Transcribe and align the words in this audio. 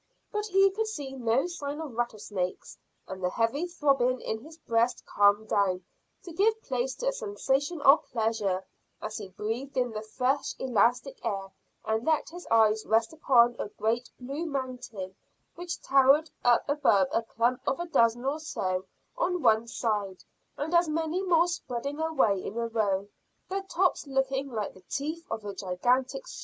But 0.31 0.47
he 0.47 0.71
could 0.71 0.87
see 0.87 1.11
no 1.13 1.45
sign 1.45 1.79
of 1.79 1.93
rattlesnakes, 1.93 2.75
and 3.07 3.23
the 3.23 3.29
heavy 3.29 3.67
throbbing 3.67 4.19
in 4.21 4.39
his 4.39 4.57
breast 4.57 5.05
calmed 5.05 5.47
down, 5.47 5.85
to 6.23 6.33
give 6.33 6.59
place 6.63 6.95
to 6.95 7.09
a 7.09 7.13
sensation 7.13 7.79
of 7.81 8.03
pleasure, 8.07 8.65
as 8.99 9.19
he 9.19 9.27
breathed 9.29 9.77
in 9.77 9.91
the 9.91 10.01
fresh 10.01 10.55
elastic 10.57 11.23
air 11.23 11.51
and 11.85 12.03
let 12.03 12.29
his 12.29 12.47
eyes 12.49 12.83
rest 12.87 13.13
upon 13.13 13.55
a 13.59 13.69
great 13.69 14.09
blue 14.19 14.47
mountain 14.47 15.13
which 15.53 15.79
towered 15.83 16.31
up 16.43 16.67
above 16.67 17.09
a 17.11 17.21
clump 17.21 17.61
of 17.67 17.79
a 17.79 17.85
dozen 17.85 18.25
or 18.25 18.39
so 18.39 18.85
on 19.15 19.43
one 19.43 19.67
side 19.67 20.23
and 20.57 20.73
as 20.73 20.89
many 20.89 21.21
more 21.21 21.47
spreading 21.47 21.99
away 21.99 22.43
in 22.43 22.57
a 22.57 22.65
row, 22.67 23.07
their 23.49 23.61
tops 23.61 24.07
looking 24.07 24.49
like 24.51 24.73
the 24.73 24.81
teeth 24.81 25.23
of 25.29 25.45
a 25.45 25.53
gigantic 25.53 26.25
saw. 26.27 26.39